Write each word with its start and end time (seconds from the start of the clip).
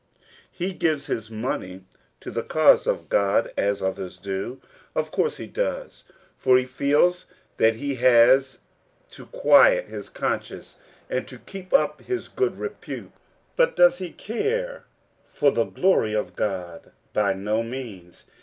He 0.51 0.73
gives 0.73 1.05
his 1.05 1.29
money 1.29 1.83
to 2.21 2.31
the 2.31 2.41
cause 2.41 2.87
of 2.87 3.07
God, 3.07 3.53
as 3.55 3.83
others 3.83 4.17
do. 4.17 4.59
Of 4.95 5.11
course 5.11 5.37
he 5.37 5.45
does; 5.45 6.05
for 6.39 6.57
he 6.57 6.65
feels 6.65 7.27
that 7.57 7.75
he 7.75 7.93
has 7.97 8.61
to 9.11 9.27
quiet 9.27 9.89
his 9.89 10.09
conscience, 10.09 10.79
and 11.07 11.27
to 11.27 11.37
keep 11.37 11.71
up 11.71 12.01
his 12.01 12.29
good 12.29 12.57
repute: 12.57 13.11
but 13.55 13.75
does 13.75 13.99
he 13.99 14.11
care 14.11 14.85
for 15.27 15.51
the 15.51 15.65
glory 15.65 16.13
of 16.13 16.35
God? 16.35 16.93
By 17.13 17.33
no 17.33 17.61
means. 17.61 18.25